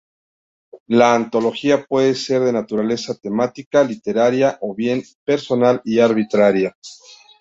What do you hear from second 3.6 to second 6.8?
literaria o bien, personal y arbitraria.